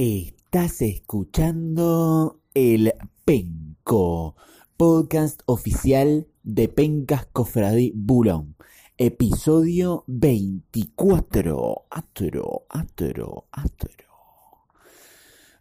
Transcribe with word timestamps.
Estás 0.00 0.80
escuchando 0.80 2.40
el 2.54 2.92
Penco, 3.24 4.36
podcast 4.76 5.40
oficial 5.46 6.28
de 6.44 6.68
Pencas 6.68 7.26
Cofradí 7.32 7.90
Bulón. 7.96 8.54
Episodio 8.96 10.04
24. 10.06 11.86
Atro, 11.90 12.66
atro, 12.68 13.48
atro. 13.50 13.90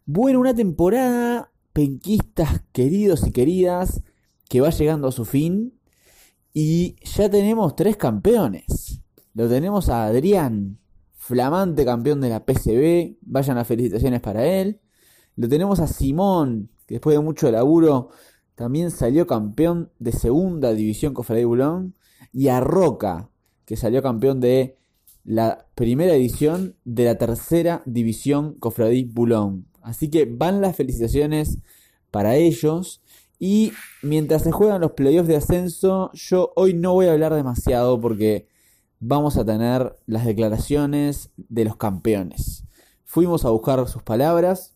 Bueno, 0.05 0.39
una 0.39 0.53
temporada, 0.53 1.51
penquistas 1.73 2.61
queridos 2.71 3.25
y 3.25 3.31
queridas, 3.31 4.03
que 4.47 4.61
va 4.61 4.69
llegando 4.69 5.07
a 5.07 5.11
su 5.11 5.25
fin. 5.25 5.79
Y 6.53 6.95
ya 7.03 7.27
tenemos 7.27 7.75
tres 7.75 7.97
campeones. 7.97 9.01
Lo 9.33 9.49
tenemos 9.49 9.89
a 9.89 10.05
Adrián, 10.05 10.77
flamante 11.27 11.83
campeón 11.83 12.21
de 12.21 12.29
la 12.29 12.45
PCB. 12.45 13.17
Vayan 13.21 13.57
las 13.57 13.67
felicitaciones 13.67 14.21
para 14.21 14.45
él. 14.45 14.79
Lo 15.35 15.49
tenemos 15.49 15.81
a 15.81 15.87
Simón, 15.87 16.69
que 16.87 16.95
después 16.95 17.15
de 17.17 17.21
mucho 17.21 17.51
laburo 17.51 18.09
también 18.55 18.91
salió 18.91 19.27
campeón 19.27 19.91
de 19.99 20.13
segunda 20.13 20.73
división 20.73 21.13
Cofradí 21.13 21.43
Bulón. 21.43 21.95
Y 22.31 22.47
a 22.47 22.61
Roca, 22.61 23.29
que 23.65 23.75
salió 23.75 24.01
campeón 24.01 24.39
de 24.39 24.77
la 25.25 25.67
primera 25.75 26.15
edición 26.15 26.75
de 26.85 27.03
la 27.03 27.17
tercera 27.17 27.81
división 27.85 28.53
Cofradí 28.53 29.03
Bulón. 29.03 29.67
Así 29.81 30.09
que 30.09 30.25
van 30.25 30.61
las 30.61 30.77
felicitaciones 30.77 31.57
para 32.09 32.37
ellos. 32.37 33.01
Y 33.37 33.73
mientras 34.01 34.43
se 34.43 34.53
juegan 34.53 34.79
los 34.79 34.93
playoffs 34.93 35.27
de 35.27 35.35
ascenso, 35.35 36.09
yo 36.13 36.53
hoy 36.55 36.73
no 36.73 36.93
voy 36.93 37.07
a 37.07 37.11
hablar 37.11 37.33
demasiado 37.33 37.99
porque 37.99 38.47
vamos 38.99 39.37
a 39.37 39.45
tener 39.45 39.97
las 40.05 40.25
declaraciones 40.25 41.31
de 41.37 41.65
los 41.65 41.77
campeones. 41.77 42.65
Fuimos 43.03 43.45
a 43.45 43.49
buscar 43.49 43.87
sus 43.87 44.03
palabras, 44.03 44.75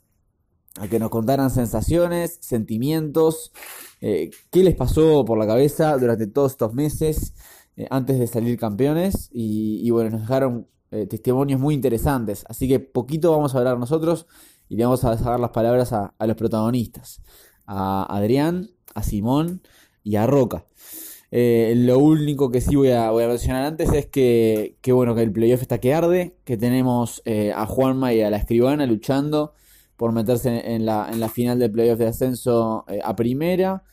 a 0.80 0.88
que 0.88 1.00
nos 1.00 1.10
contaran 1.10 1.50
sensaciones, 1.50 2.38
sentimientos, 2.42 3.52
eh, 4.00 4.32
qué 4.52 4.64
les 4.64 4.76
pasó 4.76 5.26
por 5.26 5.38
la 5.38 5.46
cabeza 5.46 5.98
durante 5.98 6.28
todos 6.28 6.54
estos 6.54 6.74
meses 6.74 7.34
eh, 7.76 7.88
antes 7.90 8.20
de 8.20 8.28
salir 8.28 8.58
campeones. 8.58 9.30
Y, 9.32 9.90
bueno, 9.92 10.12
nos 10.12 10.22
dejaron 10.22 10.68
eh, 10.92 11.08
testimonios 11.08 11.60
muy 11.60 11.76
interesantes. 11.76 12.46
Así 12.48 12.68
que 12.68 12.80
poquito 12.80 13.32
vamos 13.32 13.54
a 13.54 13.58
hablar 13.58 13.78
nosotros 13.78 14.28
y 14.70 14.78
le 14.78 14.86
vamos 14.86 15.04
a 15.04 15.12
dejar 15.12 15.40
las 15.40 15.52
palabras 15.52 15.92
a 15.92 16.14
los 16.20 16.38
protagonistas 16.38 17.22
a 17.66 18.06
Adrián, 18.10 18.72
a 18.94 19.04
Simón 19.04 19.62
y 20.04 20.18
a 20.18 20.28
Roca. 20.28 20.66
Eh, 21.34 21.74
lo 21.78 21.98
único 21.98 22.52
que 22.52 22.60
sí 22.60 22.76
voy 22.76 22.92
a, 22.92 23.10
voy 23.10 23.24
a 23.24 23.30
mencionar 23.30 23.64
antes 23.64 23.92
es 23.94 24.06
que, 24.06 24.78
que, 24.82 24.92
bueno, 24.92 25.16
que 25.16 25.22
el 25.22 25.32
playoff 25.32 25.62
está 25.62 25.80
que 25.80 25.94
arde, 25.94 26.36
que 26.44 26.58
tenemos 26.58 27.22
eh, 27.24 27.54
a 27.56 27.66
Juanma 27.66 28.14
y 28.14 28.22
a 28.22 28.30
la 28.30 28.38
escribana 28.38 28.86
luchando 28.86 29.54
por 29.96 30.12
meterse 30.12 30.74
en 30.74 30.86
la, 30.86 31.10
en 31.12 31.20
la 31.22 31.30
final 31.30 31.58
del 31.60 31.72
playoff 31.72 32.00
de 32.00 32.08
ascenso 32.08 32.86
eh, 32.90 33.00
a 33.04 33.16
primera. 33.16 33.84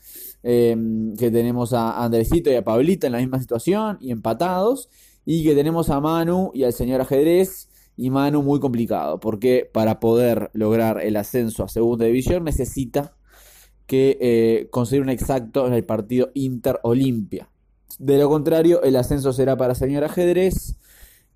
Em, 0.43 1.17
que 1.17 1.31
tenemos 1.31 1.73
a 1.73 2.03
Andresito 2.03 2.51
y 2.51 2.55
a 2.55 2.65
Pablita 2.65 3.07
en 3.07 3.13
la 3.13 3.19
misma 3.19 3.39
situación 3.41 3.99
y 4.01 4.11
empatados. 4.11 4.89
Y 5.25 5.45
que 5.45 5.55
tenemos 5.55 5.91
a 5.91 6.01
Manu 6.01 6.51
y 6.55 6.65
al 6.65 6.73
señor 6.73 7.01
ajedrez. 7.01 7.69
Y 7.97 8.11
Manu 8.11 8.43
muy 8.43 8.61
complicado, 8.61 9.21
porque 9.21 9.69
para 9.71 10.01
poder 10.01 10.51
lograr 10.55 11.01
el 11.03 11.17
ascenso 11.17 11.65
a 11.65 11.69
segunda 11.69 12.05
división 12.07 12.45
necesita 12.45 13.18
que 13.89 14.19
eh, 14.21 14.69
conseguir 14.71 15.03
un 15.03 15.09
exacto 15.09 15.67
en 15.67 15.73
el 15.73 15.83
partido 15.83 16.31
Inter-Olimpia. 16.35 17.49
De 17.99 18.19
lo 18.19 18.29
contrario, 18.29 18.83
el 18.83 18.95
ascenso 18.97 19.33
será 19.33 19.57
para 19.57 19.75
señor 19.75 20.05
ajedrez 20.05 20.77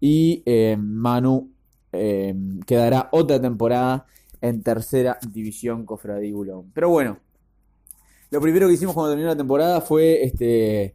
y 0.01 0.43
eh, 0.45 0.77
Manu 0.79 1.51
eh, 1.93 2.35
quedará 2.67 3.09
otra 3.11 3.41
temporada 3.41 4.05
en 4.43 4.63
tercera 4.63 5.19
división 5.33 5.87
Cofradí 5.87 6.35
Pero 6.75 6.91
bueno, 6.91 7.19
lo 8.31 8.41
primero 8.41 8.69
que 8.69 8.75
hicimos 8.75 8.95
cuando 8.95 9.13
terminó 9.13 9.31
la 9.31 9.37
temporada 9.37 9.81
fue 9.81 10.23
este 10.23 10.95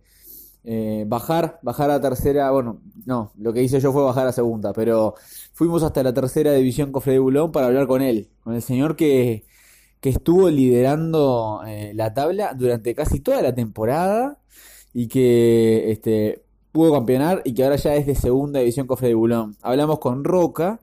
bajar, 1.08 1.60
bajar 1.64 1.90
a 1.90 2.02
tercera, 2.02 2.52
bueno, 2.52 2.82
no, 3.06 3.32
lo 3.38 3.54
que 3.54 3.64
hice 3.64 3.80
yo 3.80 3.94
fue 3.94 4.04
bajar 4.04 4.28
a 4.28 4.34
segunda, 4.34 4.74
pero 4.74 5.16
fuimos 5.54 5.82
hasta 5.82 6.04
la 6.04 6.14
tercera 6.14 6.52
división 6.54 6.92
Cofradí 6.92 7.20
para 7.52 7.68
hablar 7.68 7.88
con 7.88 8.04
él, 8.04 8.30
con 8.44 8.54
el 8.54 8.62
señor 8.62 8.96
que 8.96 9.46
que 10.00 10.10
estuvo 10.10 10.50
liderando 10.50 11.62
eh, 11.68 11.92
la 11.96 12.14
tabla 12.14 12.54
durante 12.54 12.94
casi 12.96 13.20
toda 13.20 13.42
la 13.42 13.56
temporada 13.56 14.40
y 14.94 15.08
que 15.08 15.92
este, 15.92 16.44
pudo 16.72 16.94
campeonar 16.94 17.42
y 17.46 17.54
que 17.54 17.64
ahora 17.64 17.76
ya 17.76 17.96
es 17.96 18.06
de 18.06 18.16
segunda 18.16 18.60
división 18.60 18.88
Cofre 18.88 19.10
de 19.10 19.16
Bulón. 19.16 19.56
Hablamos 19.62 20.00
con 20.00 20.24
Roca, 20.24 20.80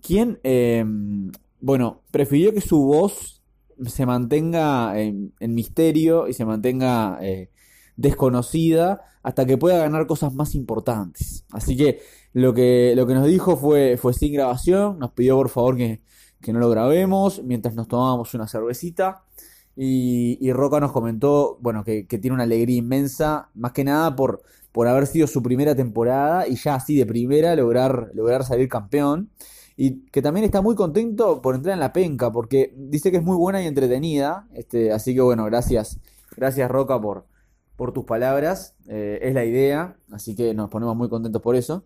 quien, 0.00 0.38
em, 0.42 1.32
bueno, 1.60 2.02
prefirió 2.10 2.52
que 2.52 2.60
su 2.60 2.80
voz 2.82 3.42
se 3.86 4.06
mantenga 4.06 4.98
en, 5.00 5.32
misterio 5.40 6.28
y 6.28 6.32
se 6.32 6.44
mantenga 6.44 7.18
eh, 7.20 7.50
desconocida 7.96 9.02
hasta 9.22 9.44
que 9.46 9.58
pueda 9.58 9.78
ganar 9.78 10.06
cosas 10.06 10.32
más 10.34 10.54
importantes. 10.54 11.44
Así 11.50 11.76
que 11.76 12.00
lo 12.32 12.54
que, 12.54 12.94
lo 12.96 13.06
que 13.06 13.14
nos 13.14 13.26
dijo 13.26 13.56
fue, 13.56 13.96
fue 13.96 14.14
sin 14.14 14.32
grabación, 14.32 14.98
nos 14.98 15.12
pidió 15.12 15.36
por 15.36 15.48
favor 15.48 15.76
que, 15.76 16.00
que 16.40 16.52
no 16.52 16.58
lo 16.58 16.70
grabemos 16.70 17.42
mientras 17.44 17.74
nos 17.74 17.88
tomábamos 17.88 18.34
una 18.34 18.46
cervecita. 18.46 19.22
Y, 19.78 20.50
Roca 20.52 20.80
nos 20.80 20.92
comentó, 20.92 21.58
bueno, 21.60 21.84
que, 21.84 22.04
tiene 22.04 22.32
una 22.32 22.44
alegría 22.44 22.78
inmensa, 22.78 23.50
más 23.54 23.72
que 23.72 23.84
nada 23.84 24.16
por, 24.16 24.42
por 24.72 24.88
haber 24.88 25.06
sido 25.06 25.26
su 25.26 25.42
primera 25.42 25.74
temporada 25.74 26.48
y 26.48 26.56
ya 26.56 26.76
así 26.76 26.96
de 26.96 27.04
primera 27.04 27.54
lograr, 27.54 28.10
lograr 28.14 28.44
salir 28.44 28.68
campeón. 28.68 29.30
Y 29.76 30.06
que 30.06 30.22
también 30.22 30.44
está 30.44 30.62
muy 30.62 30.74
contento 30.74 31.42
por 31.42 31.54
entrar 31.54 31.74
en 31.74 31.80
la 31.80 31.92
penca, 31.92 32.32
porque 32.32 32.72
dice 32.76 33.10
que 33.10 33.18
es 33.18 33.22
muy 33.22 33.36
buena 33.36 33.62
y 33.62 33.66
entretenida. 33.66 34.48
Este, 34.54 34.90
así 34.92 35.14
que 35.14 35.20
bueno, 35.20 35.44
gracias, 35.44 35.98
gracias 36.34 36.70
Roca 36.70 36.98
por, 36.98 37.26
por 37.76 37.92
tus 37.92 38.06
palabras. 38.06 38.74
Eh, 38.88 39.18
es 39.22 39.34
la 39.34 39.44
idea, 39.44 39.96
así 40.10 40.34
que 40.34 40.54
nos 40.54 40.70
ponemos 40.70 40.96
muy 40.96 41.10
contentos 41.10 41.42
por 41.42 41.56
eso. 41.56 41.84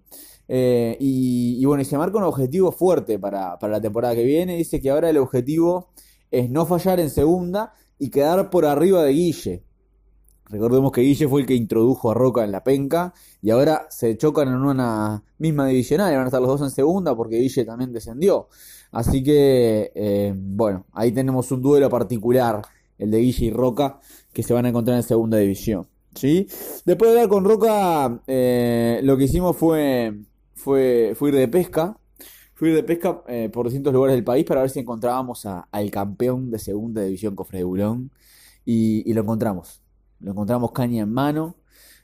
Eh, 0.52 0.96
y, 0.98 1.64
bueno, 1.64 1.82
y 1.82 1.84
se 1.84 1.96
marca 1.96 2.18
un 2.18 2.24
objetivo 2.24 2.72
fuerte 2.72 3.20
para, 3.20 3.56
la 3.62 3.80
temporada 3.80 4.16
que 4.16 4.24
viene. 4.24 4.56
Dice 4.56 4.80
que 4.80 4.90
ahora 4.90 5.08
el 5.08 5.16
objetivo 5.18 5.90
es 6.28 6.50
no 6.50 6.66
fallar 6.66 6.98
en 6.98 7.08
segunda 7.08 7.72
y 8.00 8.10
quedar 8.10 8.50
por 8.50 8.66
arriba 8.66 9.04
de 9.04 9.12
Guille. 9.12 9.62
Recordemos 10.46 10.90
que 10.90 11.02
Guille 11.02 11.28
fue 11.28 11.42
el 11.42 11.46
que 11.46 11.54
introdujo 11.54 12.10
a 12.10 12.14
Roca 12.14 12.42
en 12.42 12.50
la 12.50 12.64
penca 12.64 13.14
y 13.40 13.50
ahora 13.50 13.86
se 13.90 14.16
chocan 14.16 14.48
en 14.48 14.56
una 14.56 15.22
misma 15.38 15.68
divisional 15.68 16.12
van 16.12 16.22
a 16.22 16.26
estar 16.26 16.40
los 16.40 16.50
dos 16.50 16.62
en 16.62 16.74
segunda 16.74 17.14
porque 17.14 17.36
Guille 17.36 17.64
también 17.64 17.92
descendió. 17.92 18.48
Así 18.90 19.22
que, 19.22 19.92
eh, 19.94 20.34
bueno, 20.34 20.86
ahí 20.92 21.12
tenemos 21.12 21.52
un 21.52 21.62
duelo 21.62 21.88
particular, 21.88 22.60
el 22.98 23.12
de 23.12 23.18
Guille 23.18 23.46
y 23.46 23.50
Roca, 23.52 24.00
que 24.32 24.42
se 24.42 24.52
van 24.52 24.66
a 24.66 24.70
encontrar 24.70 24.96
en 24.96 25.04
segunda 25.04 25.38
división. 25.38 25.86
¿sí? 26.12 26.48
Después 26.84 27.12
de 27.12 27.20
hablar 27.20 27.28
con 27.28 27.44
Roca, 27.44 28.20
eh, 28.26 28.98
lo 29.04 29.16
que 29.16 29.24
hicimos 29.24 29.56
fue 29.56 30.12
fue, 30.60 31.14
fui 31.16 31.30
ir 31.30 31.36
de 31.36 31.48
pesca. 31.48 31.96
Fui 32.54 32.70
de 32.70 32.82
pesca 32.82 33.22
eh, 33.26 33.48
por 33.50 33.66
distintos 33.66 33.92
lugares 33.92 34.14
del 34.14 34.24
país 34.24 34.44
para 34.44 34.60
ver 34.60 34.70
si 34.70 34.80
encontrábamos 34.80 35.46
al 35.46 35.90
campeón 35.90 36.50
de 36.50 36.58
segunda 36.58 37.02
división 37.02 37.34
Cofre 37.34 37.58
de 37.58 37.64
Bulón. 37.64 38.10
Y, 38.64 39.12
lo 39.14 39.22
encontramos. 39.22 39.82
Lo 40.20 40.32
encontramos 40.32 40.72
caña 40.72 41.02
en 41.02 41.12
mano, 41.12 41.56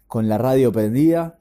con 0.07 0.29
la 0.29 0.39
radio 0.39 0.73
prendida. 0.73 1.39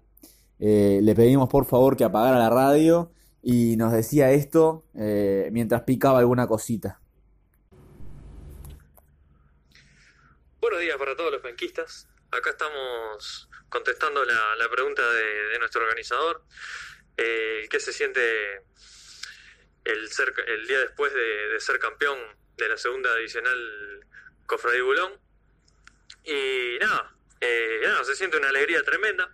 Eh, 0.59 0.99
le 1.01 1.15
pedimos 1.15 1.49
por 1.49 1.65
favor 1.65 1.95
que 1.95 2.03
apagara 2.03 2.37
la 2.37 2.49
radio 2.49 3.11
y 3.41 3.75
nos 3.77 3.91
decía 3.93 4.31
esto 4.31 4.85
eh, 4.95 5.49
mientras 5.51 5.83
picaba 5.83 6.19
alguna 6.19 6.47
cosita. 6.47 6.99
Buenos 10.59 10.79
días 10.81 10.97
para 10.97 11.15
todos 11.15 11.31
los 11.31 11.41
penquistas. 11.41 12.09
Acá 12.31 12.49
estamos 12.49 13.49
contestando 13.69 14.23
la, 14.25 14.69
pregunta 14.71 15.01
de, 15.01 15.59
nuestro 15.59 15.83
organizador 15.83 16.43
eh, 17.17 17.67
qué 17.69 17.79
se 17.79 17.93
siente 17.93 18.61
el, 19.83 20.11
ser, 20.11 20.33
el 20.47 20.67
día 20.67 20.79
después 20.79 21.13
de, 21.13 21.59
ser 21.59 21.79
campeón 21.79 22.19
de 22.57 22.69
la 22.69 22.77
segunda 22.77 23.15
divisional 23.15 24.05
Cofradí 24.45 24.81
Bulón. 24.81 25.19
Y 26.23 26.77
nada, 26.79 27.15
eh, 27.39 27.81
se 28.03 28.15
siente 28.15 28.37
una 28.37 28.49
alegría 28.49 28.83
tremenda, 28.83 29.29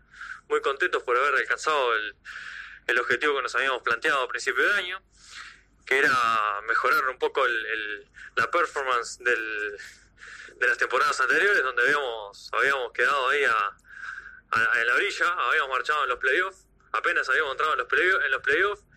muy 0.47 0.61
contentos 0.61 1.03
por 1.03 1.17
haber 1.17 1.35
alcanzado 1.35 1.95
el, 1.95 2.15
objetivo 2.99 3.37
que 3.37 3.43
nos 3.43 3.55
habíamos 3.55 3.81
planteado 3.83 4.21
a 4.21 4.27
principio 4.27 4.67
de 4.67 4.73
año, 4.73 5.01
que 5.85 5.97
era 5.97 6.61
mejorar 6.67 7.07
un 7.07 7.17
poco 7.17 7.45
el, 7.45 8.05
la 8.35 8.51
performance 8.51 9.17
del, 9.19 9.77
de 10.57 10.67
las 10.67 10.77
temporadas 10.77 11.19
anteriores, 11.21 11.63
donde 11.63 11.83
habíamos, 11.83 12.49
habíamos 12.51 12.91
quedado 12.91 13.29
ahí 13.29 13.43
en 13.43 14.87
la 14.87 14.93
orilla, 14.93 15.25
habíamos 15.29 15.69
marchado 15.69 16.03
en 16.03 16.09
los 16.09 16.19
playoffs 16.19 16.67
apenas 16.91 17.27
habíamos 17.29 17.51
entrado 17.51 17.73
en 17.73 17.79
los 18.31 18.41
playoffs, 18.41 18.83
en 18.83 18.91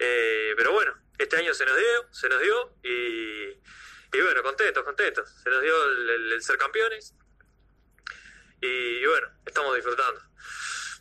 eh, 0.00 0.54
pero 0.56 0.72
bueno, 0.72 0.96
este 1.18 1.36
año 1.36 1.52
se 1.54 1.66
nos 1.66 1.76
dio, 1.76 2.12
se 2.12 2.28
nos 2.28 2.40
dio 2.40 2.74
y, 2.82 3.58
y 4.12 4.22
bueno, 4.22 4.42
contentos, 4.42 4.84
contentos, 4.84 5.28
se 5.42 5.50
nos 5.50 5.60
dio 5.62 5.84
el, 5.84 6.42
ser 6.42 6.56
campeones 6.56 7.14
y, 8.60 9.04
bueno, 9.06 9.28
estamos 9.44 9.74
disfrutando. 9.74 10.20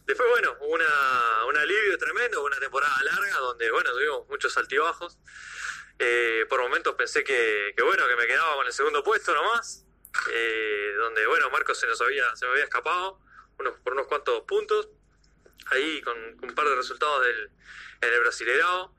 Después, 0.05 0.29
bueno, 0.29 0.57
una, 0.61 1.45
un 1.47 1.57
alivio 1.57 1.97
tremendo, 1.97 2.43
una 2.43 2.59
temporada 2.59 3.03
larga 3.03 3.37
donde, 3.39 3.69
bueno, 3.71 3.91
tuvimos 3.91 4.27
muchos 4.27 4.55
altibajos. 4.57 5.17
Eh, 5.99 6.45
por 6.47 6.61
momentos 6.61 6.93
pensé 6.95 7.23
que, 7.23 7.73
que, 7.75 7.83
bueno, 7.83 8.07
que 8.07 8.15
me 8.15 8.27
quedaba 8.27 8.55
con 8.55 8.67
el 8.67 8.73
segundo 8.73 9.03
puesto 9.03 9.33
nomás, 9.33 9.85
eh, 10.31 10.93
donde 10.97 11.25
bueno, 11.25 11.49
Marcos 11.49 11.79
se 11.79 11.87
nos 11.87 11.99
había, 12.01 12.35
se 12.35 12.45
me 12.45 12.51
había 12.51 12.65
escapado 12.65 13.19
unos, 13.57 13.79
por 13.79 13.93
unos 13.93 14.07
cuantos 14.07 14.43
puntos, 14.43 14.89
ahí 15.67 16.01
con, 16.01 16.17
un 16.17 16.55
par 16.55 16.67
de 16.67 16.75
resultados 16.75 17.25
del, 17.25 17.49
en 18.01 18.13
el 18.13 18.19
Brasileirao. 18.21 18.95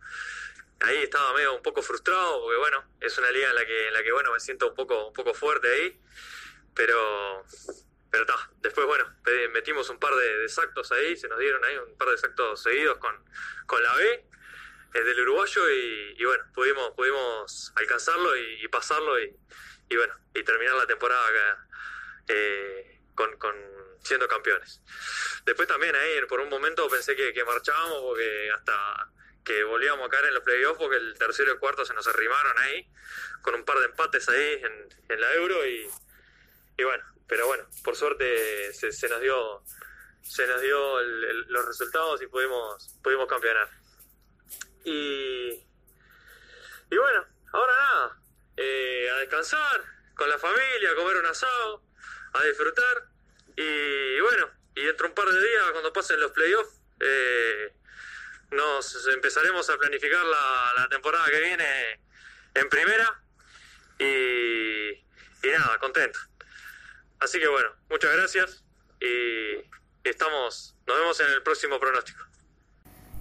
Ahí 0.80 0.98
estaba 0.98 1.32
medio 1.34 1.54
un 1.54 1.62
poco 1.62 1.82
frustrado, 1.82 2.40
porque 2.40 2.58
bueno, 2.58 2.84
es 3.00 3.18
una 3.18 3.30
liga 3.30 3.48
en 3.48 3.54
la 3.54 3.66
que, 3.66 3.88
en 3.88 3.94
la 3.94 4.02
que 4.02 4.12
bueno, 4.12 4.32
me 4.32 4.40
siento 4.40 4.68
un 4.68 4.74
poco, 4.74 5.08
un 5.08 5.12
poco 5.12 5.34
fuerte 5.34 5.68
ahí, 5.68 6.00
pero 6.74 7.44
pero 8.10 8.22
está, 8.22 8.50
después 8.62 8.86
bueno, 8.86 9.04
metimos 9.52 9.90
un 9.90 9.98
par 9.98 10.14
de, 10.14 10.38
de, 10.38 10.48
sactos 10.48 10.92
ahí, 10.92 11.14
se 11.16 11.28
nos 11.28 11.38
dieron 11.38 11.62
ahí 11.64 11.76
un 11.76 11.98
par 11.98 12.08
de 12.08 12.16
sactos 12.16 12.62
seguidos 12.62 12.96
con, 12.98 13.14
con 13.66 13.82
la 13.82 13.94
B 13.96 14.28
el 14.94 15.04
del 15.04 15.20
uruguayo 15.20 15.68
y, 15.70 16.24
bueno, 16.24 16.44
pudimos, 16.54 16.90
pudimos 16.92 17.72
alcanzarlo 17.76 18.36
y, 18.36 18.66
pasarlo 18.68 19.20
y, 19.20 19.36
y, 19.88 19.96
bueno, 19.96 20.14
y 20.34 20.42
terminar 20.42 20.76
la 20.76 20.86
temporada 20.86 21.66
eh, 22.26 23.00
con, 23.14 23.36
con, 23.38 23.54
siendo 24.02 24.28
campeones. 24.28 24.80
Después 25.44 25.68
también 25.68 25.94
ahí 25.94 26.20
por 26.28 26.40
un 26.40 26.48
momento 26.48 26.88
pensé 26.88 27.16
que, 27.16 27.44
marchábamos 27.44 28.02
porque 28.02 28.50
hasta 28.54 29.10
que 29.44 29.64
volvíamos 29.64 30.06
a 30.06 30.10
caer 30.10 30.26
en 30.26 30.34
los 30.34 30.42
playoffs 30.42 30.78
porque 30.78 30.96
el 30.96 31.16
tercero 31.18 31.50
y 31.50 31.54
el 31.54 31.58
cuarto 31.58 31.84
se 31.84 31.94
nos 31.94 32.06
arrimaron 32.06 32.58
ahí 32.58 32.86
con 33.42 33.54
un 33.54 33.64
par 33.64 33.78
de 33.78 33.86
empates 33.86 34.28
ahí 34.28 34.62
en, 35.08 35.20
la 35.20 35.34
Euro 35.34 35.66
y, 35.66 35.88
bueno, 36.82 37.04
pero 37.26 37.46
bueno, 37.46 37.66
por 37.82 37.96
suerte 37.96 38.72
se, 38.72 39.08
nos 39.08 39.20
dio 39.20 39.62
se 40.22 40.46
nos 40.46 40.60
dio 40.60 41.02
los 41.02 41.64
resultados 41.64 42.20
y 42.22 42.26
pudimos 42.26 42.96
pudimos 43.02 43.26
campeonar. 43.26 43.68
Y, 44.84 45.50
y 46.90 46.96
bueno, 46.96 47.26
ahora 47.52 47.72
nada, 47.72 48.22
eh, 48.56 49.10
a 49.10 49.16
descansar 49.18 49.84
con 50.14 50.28
la 50.28 50.38
familia, 50.38 50.90
a 50.90 50.94
comer 50.94 51.16
un 51.16 51.26
asado, 51.26 51.82
a 52.32 52.42
disfrutar. 52.44 53.07
Y 53.58 54.20
bueno, 54.20 54.46
y 54.76 54.84
dentro 54.84 55.06
de 55.06 55.08
un 55.08 55.14
par 55.16 55.26
de 55.26 55.40
días, 55.40 55.64
cuando 55.72 55.92
pasen 55.92 56.20
los 56.20 56.30
playoffs, 56.30 56.80
eh, 57.00 57.72
nos 58.52 59.08
empezaremos 59.12 59.68
a 59.68 59.76
planificar 59.76 60.24
la, 60.24 60.82
la, 60.82 60.88
temporada 60.88 61.24
que 61.28 61.40
viene 61.40 61.64
en 62.54 62.68
primera. 62.68 63.20
Y, 63.98 65.48
nada, 65.50 65.76
contento. 65.80 66.20
Así 67.18 67.40
que 67.40 67.48
bueno, 67.48 67.70
muchas 67.90 68.12
gracias 68.12 68.64
y 69.00 70.08
estamos, 70.08 70.76
nos 70.86 70.96
vemos 70.96 71.20
en 71.20 71.32
el 71.32 71.42
próximo 71.42 71.80
pronóstico. 71.80 72.22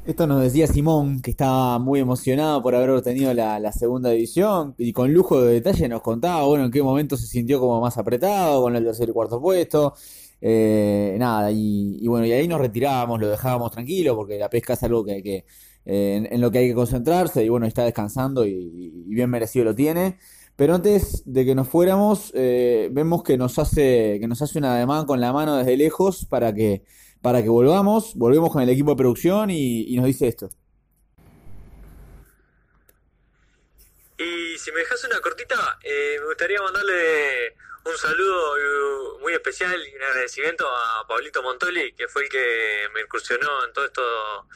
Esto 0.06 0.28
nos 0.28 0.44
decía 0.44 0.68
Simón, 0.68 1.22
que 1.22 1.32
estaba 1.32 1.80
muy 1.80 2.00
emocionado 2.00 2.62
por 2.62 2.76
haber 2.76 2.92
obtenido 2.92 3.34
la, 3.34 3.72
segunda 3.72 4.12
división 4.12 4.76
y 4.78 4.94
con 4.94 5.12
lujo 5.12 5.42
de 5.42 5.56
detalle 5.56 5.90
nos 5.90 6.02
contaba, 6.02 6.44
bueno, 6.44 6.66
en 6.66 6.72
qué 6.72 6.84
momento 6.84 7.18
se 7.18 7.26
sintió 7.26 7.60
como 7.60 7.82
más 7.82 7.98
apretado 7.98 8.62
con 8.62 8.76
el 8.76 8.86
tercer 8.86 9.10
y 9.10 9.14
cuarto 9.14 9.42
puesto. 9.42 9.96
Eh, 10.40 11.16
nada, 11.18 11.52
y, 11.52 12.08
bueno, 12.08 12.26
y 12.26 12.32
ahí 12.32 12.48
nos 12.48 12.62
retirábamos, 12.62 13.20
lo 13.20 13.28
dejábamos 13.30 13.72
tranquilo 13.72 14.16
porque 14.16 14.38
la 14.38 14.50
pesca 14.50 14.74
es 14.74 14.84
algo 14.84 15.04
que, 15.04 15.24
que 15.24 15.46
eh, 15.86 16.28
en, 16.30 16.42
lo 16.42 16.52
que 16.52 16.60
hay 16.60 16.68
que 16.68 16.76
concentrarse 16.76 17.46
y 17.46 17.50
bueno, 17.50 17.66
está 17.66 17.86
descansando 17.86 18.46
y, 18.46 18.92
bien 19.08 19.30
merecido 19.30 19.66
lo 19.66 19.76
tiene. 19.76 20.20
Pero 20.58 20.76
antes 20.76 21.24
de 21.26 21.46
que 21.46 21.56
nos 21.56 21.70
fuéramos, 21.70 22.32
eh, 22.36 22.90
vemos 22.92 23.24
que 23.24 23.38
nos 23.38 23.58
hace 23.60 24.18
que 24.20 24.28
nos 24.28 24.42
hace 24.42 24.58
una 24.58 24.76
ademán 24.76 25.06
con 25.06 25.22
la 25.22 25.32
mano 25.32 25.56
desde 25.56 25.78
lejos 25.78 26.26
para 26.26 26.54
que 26.54 26.84
para 27.22 27.42
que 27.42 27.50
volvamos, 27.50 28.16
volvemos 28.16 28.52
con 28.52 28.62
el 28.62 28.70
equipo 28.70 28.92
de 28.92 28.98
producción 28.98 29.50
y, 29.50 29.96
nos 29.96 30.06
dice 30.06 30.28
esto. 30.28 30.50
Y 34.18 34.58
si 34.58 34.72
me 34.72 34.80
dejas 34.80 35.06
una 35.06 35.20
cortita, 35.22 35.80
eh, 35.84 36.18
me 36.20 36.26
gustaría 36.28 36.62
mandarle 36.62 37.54
un 37.90 37.98
saludo 37.98 39.20
muy 39.20 39.34
especial 39.34 39.82
y 39.86 39.96
un 39.96 40.04
agradecimiento 40.04 40.68
a 40.68 41.08
Pablito 41.08 41.42
Montoli, 41.42 41.94
que 41.94 42.08
fue 42.08 42.24
el 42.24 42.30
que 42.30 42.90
me 42.94 43.02
incursionó 43.02 43.66
en 43.66 43.74
todo 43.74 43.86
esto 43.86 44.48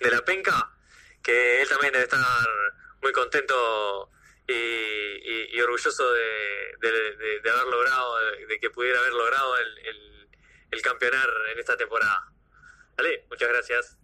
de 0.00 0.10
la 0.10 0.24
penca, 0.24 0.72
que 1.22 1.62
él 1.62 1.68
también 1.68 1.92
debe 1.92 2.04
estar 2.04 2.20
muy 3.02 3.12
contento 3.12 4.10
y, 4.46 5.60
orgulloso 5.60 6.12
de, 6.12 7.50
haber 7.50 7.66
logrado, 7.66 8.16
de, 8.48 8.60
que 8.60 8.70
pudiera 8.70 8.98
haber 9.00 9.12
logrado 9.12 9.56
el 9.58 10.06
el 10.70 10.82
campeonar 10.82 11.26
en 11.52 11.58
esta 11.58 11.76
temporada. 11.76 12.32
Vale, 12.96 13.24
muchas 13.30 13.48
gracias. 13.48 13.96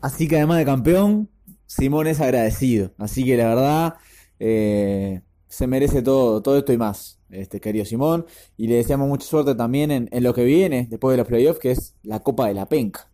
Así 0.00 0.28
que 0.28 0.36
además 0.36 0.58
de 0.58 0.64
campeón, 0.64 1.30
Simón 1.66 2.06
es 2.06 2.20
agradecido. 2.20 2.92
Así 2.98 3.24
que 3.24 3.36
la 3.36 3.48
verdad, 3.48 3.94
eh, 4.38 5.20
se 5.48 5.66
merece 5.66 6.02
todo, 6.02 6.42
todo 6.42 6.58
esto 6.58 6.72
y 6.72 6.78
más, 6.78 7.19
este 7.30 7.60
querido 7.60 7.84
Simón. 7.84 8.26
Y 8.56 8.66
le 8.66 8.76
deseamos 8.76 9.08
mucha 9.08 9.26
suerte 9.26 9.54
también 9.54 9.90
en, 9.90 10.22
lo 10.22 10.34
que 10.34 10.44
viene, 10.44 10.86
después 10.90 11.14
de 11.14 11.18
los 11.18 11.26
playoffs, 11.26 11.60
que 11.60 11.72
es 11.72 11.94
la 12.02 12.20
Copa 12.20 12.48
de 12.48 12.54
la 12.54 12.68
Penca. 12.68 13.10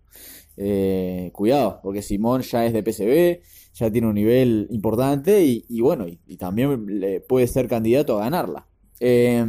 Eh, 0.56 1.30
cuidado, 1.32 1.80
porque 1.82 2.02
Simón 2.02 2.42
ya 2.42 2.64
es 2.64 2.72
de 2.72 2.82
PCB, 2.82 3.42
ya 3.74 3.90
tiene 3.90 4.06
un 4.06 4.14
nivel 4.14 4.68
importante 4.70 5.44
y, 5.44 5.80
bueno, 5.80 6.06
y, 6.08 6.36
también 6.36 6.86
puede 7.28 7.46
ser 7.46 7.68
candidato 7.68 8.18
a 8.18 8.24
ganarla. 8.24 8.66
Eh, 9.00 9.44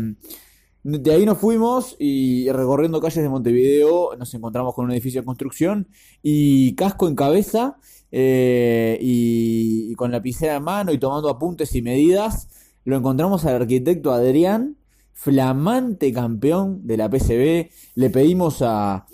de 0.89 1.11
ahí 1.11 1.25
nos 1.25 1.37
fuimos 1.37 1.97
y 1.99 2.49
recorriendo 2.49 3.01
calles 3.01 3.21
de 3.21 3.27
Montevideo 3.27 4.15
nos 4.15 4.33
encontramos 4.33 4.73
con 4.73 4.85
un 4.85 4.91
edificio 4.91 5.19
de 5.19 5.25
construcción 5.25 5.89
y 6.23 6.75
casco 6.75 7.09
en 7.09 7.15
cabeza 7.15 7.77
eh, 8.09 8.97
y, 9.01 9.93
con 9.95 10.11
la 10.11 10.19
lapicera 10.19 10.55
en 10.55 10.63
mano 10.63 10.93
y 10.93 10.97
tomando 10.97 11.29
apuntes 11.29 11.75
y 11.75 11.81
medidas, 11.81 12.47
lo 12.89 12.97
encontramos 12.97 13.45
al 13.45 13.61
arquitecto 13.61 14.13
Adrián, 14.13 14.77
flamante 15.13 16.13
campeón 16.13 16.87
de 16.87 16.95
la 16.95 17.09
PCB. 17.09 17.69
Le 17.95 18.09
pedimos 18.09 18.61
a, 18.61 19.05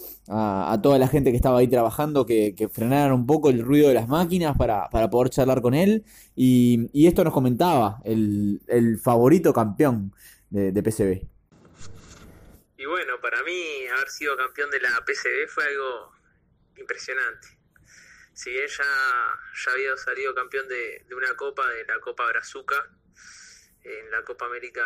toda 0.83 0.99
la 0.99 1.07
gente 1.07 1.31
que 1.31 1.37
estaba 1.37 1.57
ahí 1.57 1.67
trabajando 1.67 2.25
que, 2.25 2.69
frenaran 2.71 3.13
un 3.13 3.25
poco 3.25 3.49
el 3.49 3.63
ruido 3.63 3.87
de 3.87 3.95
las 3.95 4.07
máquinas 4.07 4.55
para, 4.57 4.89
poder 5.09 5.31
charlar 5.31 5.61
con 5.61 5.73
él. 5.73 6.05
Y, 6.35 7.07
esto 7.07 7.23
nos 7.23 7.33
comentaba, 7.33 7.99
el, 8.03 8.99
favorito 9.03 9.53
campeón 9.53 10.13
de, 10.51 10.71
de 10.71 10.83
PCB. 10.83 11.27
Y 12.77 12.85
bueno, 12.85 13.13
para 13.21 13.41
mí 13.41 13.87
haber 13.95 14.09
sido 14.09 14.37
campeón 14.37 14.69
de 14.69 14.81
la 14.81 14.89
PCB 15.03 15.47
fue 15.47 15.63
algo 15.65 16.11
impresionante. 16.77 17.47
Si 18.33 18.49
bien 18.49 18.67
ya, 18.67 19.71
había 19.71 19.95
salido 19.97 20.33
campeón 20.33 20.67
de, 20.67 21.05
una 21.15 21.35
copa, 21.35 21.67
de 21.69 21.85
la 21.85 21.99
Copa 21.99 22.27
Brazuca, 22.27 22.75
en 23.83 24.11
la 24.11 24.23
Copa 24.23 24.45
América 24.45 24.83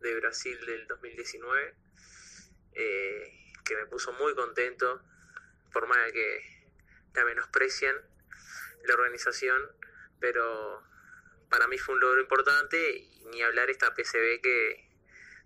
de 0.00 0.14
Brasil 0.16 0.58
del 0.66 0.86
2019, 0.86 1.74
eh, 2.72 3.52
que 3.64 3.76
me 3.76 3.86
puso 3.86 4.12
muy 4.14 4.34
contento, 4.34 5.02
por 5.72 5.86
más 5.86 6.04
de 6.06 6.12
que 6.12 6.66
la 7.14 7.24
menosprecien 7.24 7.96
la 8.84 8.94
organización, 8.94 9.60
pero 10.20 10.82
para 11.50 11.66
mí 11.66 11.78
fue 11.78 11.94
un 11.94 12.00
logro 12.00 12.20
importante 12.20 12.96
y 12.96 13.24
ni 13.26 13.42
hablar 13.42 13.70
esta 13.70 13.94
PCB 13.94 14.40
que 14.40 14.88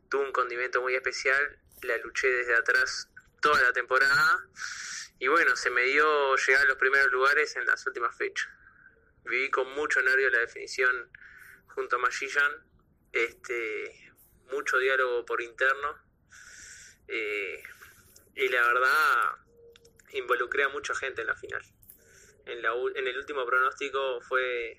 tuvo 0.09 0.23
un 0.23 0.33
condimento 0.33 0.81
muy 0.81 0.95
especial, 0.95 1.59
la 1.83 1.97
luché 1.99 2.29
desde 2.29 2.55
atrás 2.55 3.11
toda 3.41 3.61
la 3.63 3.73
temporada 3.73 4.49
y 5.19 5.29
bueno, 5.29 5.57
se 5.57 5.71
me 5.71 5.83
dio 5.83 6.37
llegar 6.37 6.63
a 6.63 6.69
los 6.69 6.77
primeros 6.77 7.11
lugares 7.11 7.57
en 7.57 7.67
las 7.67 7.87
últimas 7.87 8.17
fechas. 8.17 8.49
Viví 9.25 9.51
con 9.51 9.71
mucho 9.75 10.03
nervio 10.03 10.29
la 10.31 10.41
definición 10.41 11.11
junto 11.75 11.97
a 11.97 11.99
Magillan, 11.99 12.53
este, 13.13 14.13
mucho 14.51 14.79
diálogo 14.79 15.25
por 15.25 15.43
interno 15.43 15.97
eh, 17.09 17.63
y 18.35 18.49
la 18.49 18.67
verdad 18.67 19.39
involucré 20.13 20.65
a 20.65 20.69
mucha 20.69 20.95
gente 20.95 21.23
en 21.23 21.27
la 21.27 21.37
final. 21.37 21.63
En, 22.47 22.63
la, 22.63 22.73
en 22.95 23.07
el 23.07 23.17
último 23.17 23.45
pronóstico 23.47 24.21
fue 24.21 24.79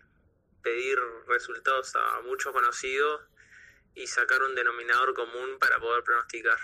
pedir 0.62 1.00
resultados 1.28 1.96
a 1.96 2.22
muchos 2.22 2.54
conocidos 2.54 3.22
y 3.94 4.08
sacar 4.08 4.42
un 4.44 4.56
denominador 4.56 5.14
común 5.14 5.58
para 5.60 5.80
poder 5.80 6.04
pronosticar. 6.04 6.58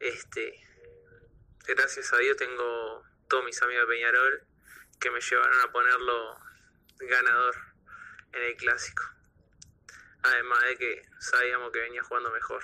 Este, 0.00 0.60
gracias 1.66 2.12
a 2.12 2.18
Dios 2.18 2.36
tengo 2.36 3.02
todos 3.28 3.44
mis 3.44 3.60
amigos 3.62 3.88
de 3.88 3.94
Peñarol 3.94 4.42
que 5.00 5.10
me 5.10 5.20
llevaron 5.20 5.60
a 5.60 5.72
ponerlo 5.72 6.38
ganador 7.00 7.54
en 8.32 8.42
el 8.42 8.56
clásico. 8.56 9.02
Además 10.22 10.62
de 10.64 10.76
que 10.76 11.08
sabíamos 11.18 11.72
que 11.72 11.80
venía 11.80 12.02
jugando 12.02 12.30
mejor. 12.30 12.62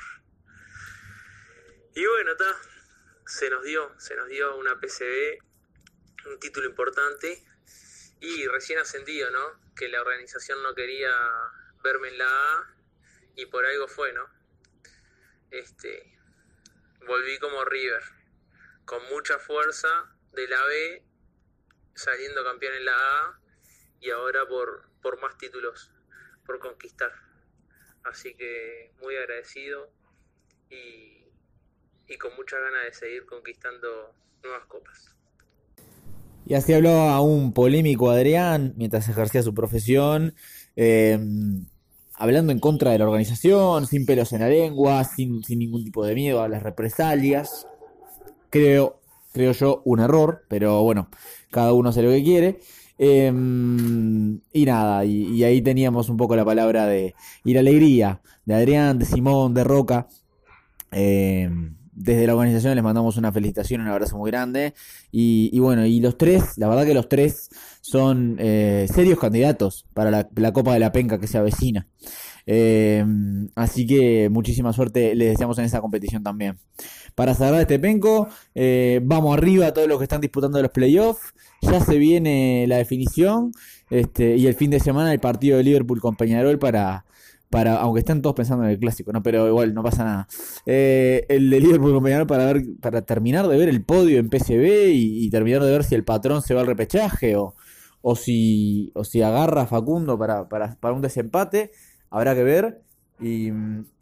Y 1.94 2.04
bueno, 2.06 2.32
está, 2.32 2.56
se 3.26 3.48
nos 3.50 3.62
dio, 3.62 3.98
se 3.98 4.16
nos 4.16 4.28
dio 4.28 4.56
una 4.56 4.78
PCB, 4.80 5.38
un 6.26 6.40
título 6.40 6.68
importante 6.68 7.44
y 8.20 8.46
recién 8.48 8.78
ascendido, 8.78 9.30
¿no? 9.30 9.60
Que 9.76 9.88
la 9.88 10.00
organización 10.00 10.62
no 10.62 10.74
quería 10.74 11.14
verme 11.82 12.08
en 12.08 12.18
la 12.18 12.26
A 12.26 12.74
y 13.36 13.46
por 13.46 13.64
algo 13.64 13.86
fue, 13.86 14.12
¿no? 14.12 14.28
Este, 15.50 16.18
volví 17.06 17.38
como 17.38 17.64
River, 17.64 18.02
con 18.84 19.04
mucha 19.06 19.38
fuerza 19.38 20.16
de 20.32 20.48
la 20.48 20.64
B, 20.64 21.04
saliendo 21.94 22.42
campeón 22.44 22.74
en 22.74 22.84
la 22.86 22.96
A 23.20 23.40
y 24.00 24.10
ahora 24.10 24.46
por, 24.46 24.88
por 25.04 25.20
más 25.20 25.36
títulos 25.36 25.92
por 26.46 26.58
conquistar. 26.58 27.10
Así 28.04 28.34
que 28.34 28.90
muy 29.02 29.14
agradecido 29.16 29.90
y, 30.70 32.16
con 32.18 32.34
muchas 32.36 32.58
ganas 32.60 32.86
de 32.86 32.94
seguir 32.94 33.26
conquistando 33.26 34.14
nuevas 34.42 34.64
copas. 34.66 35.14
Y 36.46 36.54
así 36.54 36.72
hablaba 36.72 37.20
un 37.20 37.52
polémico 37.52 38.10
Adrián 38.10 38.72
mientras 38.76 39.08
ejercía 39.08 39.42
su 39.42 39.54
profesión, 39.54 40.34
eh, 40.76 41.18
hablando 42.14 42.52
en 42.52 42.60
contra 42.60 42.92
de 42.92 42.98
la 42.98 43.06
organización, 43.06 43.86
sin 43.86 44.06
pelos 44.06 44.32
en 44.32 44.40
la 44.40 44.48
lengua, 44.48 45.04
sin, 45.04 45.42
sin 45.44 45.58
ningún 45.58 45.84
tipo 45.84 46.04
de 46.04 46.14
miedo 46.14 46.42
a 46.42 46.48
las 46.48 46.62
represalias. 46.62 47.66
Creo, 48.48 49.00
creo 49.32 49.52
yo, 49.52 49.82
un 49.84 50.00
error, 50.00 50.44
pero 50.48 50.82
bueno, 50.82 51.10
cada 51.50 51.72
uno 51.74 51.90
hace 51.90 52.02
lo 52.02 52.10
que 52.10 52.22
quiere. 52.22 52.60
Eh, 52.98 53.32
y 54.52 54.64
nada, 54.64 55.04
y, 55.04 55.42
ahí 55.44 55.60
teníamos 55.62 56.08
un 56.08 56.16
poco 56.16 56.36
la 56.36 56.44
palabra 56.44 56.86
de 56.86 57.14
la 57.44 57.60
alegría 57.60 58.20
de 58.44 58.54
Adrián, 58.54 58.98
de 58.98 59.04
Simón, 59.04 59.54
de 59.54 59.64
Roca. 59.64 60.08
Eh, 60.92 61.50
desde 61.92 62.26
la 62.26 62.34
organización 62.34 62.74
les 62.74 62.84
mandamos 62.84 63.16
una 63.16 63.32
felicitación, 63.32 63.80
un 63.80 63.88
abrazo 63.88 64.18
muy 64.18 64.30
grande. 64.30 64.74
Y, 65.12 65.50
y 65.52 65.58
bueno, 65.60 65.86
y 65.86 66.00
los 66.00 66.18
tres, 66.18 66.56
la 66.56 66.68
verdad 66.68 66.84
que 66.84 66.94
los 66.94 67.08
tres 67.08 67.48
son 67.80 68.36
eh, 68.38 68.86
serios 68.92 69.18
candidatos 69.18 69.86
para 69.94 70.10
la, 70.10 70.28
la, 70.34 70.52
Copa 70.52 70.74
de 70.74 70.80
la 70.80 70.92
Penca 70.92 71.20
que 71.20 71.26
se 71.26 71.38
avecina. 71.38 71.86
Eh, 72.46 73.04
así 73.54 73.86
que 73.86 74.28
muchísima 74.28 74.72
suerte 74.72 75.14
les 75.14 75.30
deseamos 75.30 75.58
en 75.58 75.64
esa 75.64 75.80
competición 75.80 76.22
también. 76.22 76.58
Para 77.14 77.34
cerrar 77.34 77.60
este 77.60 77.78
penco, 77.78 78.28
eh, 78.54 79.00
vamos 79.04 79.36
arriba 79.36 79.66
a 79.66 79.74
todos 79.74 79.86
los 79.86 79.98
que 79.98 80.04
están 80.04 80.20
disputando 80.20 80.60
los 80.60 80.72
playoffs. 80.72 81.32
Ya 81.62 81.80
se 81.80 81.96
viene 81.96 82.66
la 82.66 82.78
definición 82.78 83.52
este, 83.88 84.36
y 84.36 84.46
el 84.46 84.54
fin 84.54 84.70
de 84.70 84.80
semana 84.80 85.12
el 85.12 85.20
partido 85.20 85.56
de 85.56 85.64
Liverpool 85.64 86.00
con 86.00 86.16
Peñarol 86.16 86.58
para, 86.58 87.04
para, 87.50 87.76
aunque 87.76 88.00
estén 88.00 88.20
todos 88.20 88.34
pensando 88.34 88.64
en 88.64 88.70
el 88.70 88.78
clásico, 88.80 89.12
¿no? 89.12 89.22
Pero 89.22 89.46
igual 89.46 89.74
no 89.74 89.82
pasa 89.84 90.04
nada. 90.04 90.28
Eh, 90.66 91.24
el 91.28 91.50
de 91.50 91.60
Liverpool 91.60 91.92
con 91.92 92.02
Peñarol 92.02 92.26
para 92.26 92.46
ver, 92.46 92.64
para 92.80 93.02
terminar 93.02 93.46
de 93.46 93.56
ver 93.56 93.68
el 93.68 93.84
podio 93.84 94.18
en 94.18 94.28
PCB 94.28 94.90
y, 94.92 95.30
terminar 95.30 95.62
de 95.62 95.70
ver 95.70 95.84
si 95.84 95.94
el 95.94 96.04
patrón 96.04 96.42
se 96.42 96.54
va 96.54 96.62
al 96.62 96.66
repechaje 96.66 97.36
o, 97.36 97.54
o 98.02 98.16
si, 98.16 98.90
o 98.94 99.04
si 99.04 99.22
agarra 99.22 99.66
Facundo 99.66 100.18
para, 100.18 100.48
para, 100.48 100.74
para 100.80 100.94
un 100.94 101.00
desempate. 101.00 101.70
Habrá 102.10 102.34
que 102.34 102.42
ver. 102.42 102.82
Y, 103.20 103.52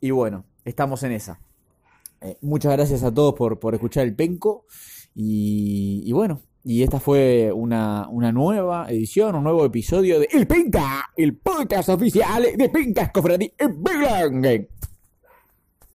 y 0.01 0.11
bueno, 0.11 0.47
estamos 0.65 1.03
en 1.03 1.13
esa. 1.13 1.39
Eh, 2.23 2.39
muchas 2.41 2.73
gracias 2.73 3.03
a 3.03 3.13
todos 3.13 3.35
por, 3.35 3.59
por 3.59 3.75
escuchar 3.75 4.05
el 4.05 4.15
penco. 4.15 4.67
Y, 5.15 6.03
y 6.07 6.13
bueno, 6.13 6.41
y 6.65 6.83
esta 6.83 7.01
fue 7.01 7.53
una, 7.53 8.09
una, 8.09 8.31
nueva 8.31 8.87
edición, 8.89 9.35
un 9.35 9.45
nuevo 9.45 9.65
episodio 9.65 10.21
de 10.21 10.29
El 10.33 10.47
Penca, 10.47 11.11
el 11.17 11.37
podcast 11.37 11.89
oficial 11.89 12.47
de 12.57 12.69
Pencas 12.69 13.11
Cofradí 13.11 13.53
en 13.59 13.83